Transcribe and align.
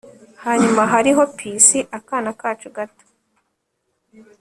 hanyuma 0.43 0.81
hariho 0.93 1.21
Pixie 1.37 1.83
akana 1.97 2.31
kacu 2.41 2.67
gato 2.75 3.03